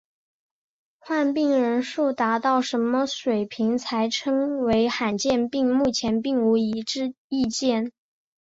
[0.97, 7.91] 患病人数达什么水平才可称为罕见病目前并无一致意见。